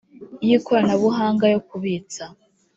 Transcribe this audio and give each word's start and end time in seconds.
y 0.47 0.49
ikoranabuhanga 0.57 1.45
yo 1.53 1.59
kubitsa 1.67 2.23